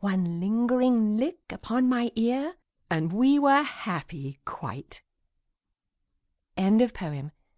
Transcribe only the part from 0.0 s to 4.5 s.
One lingering lick upon my ear And we were happy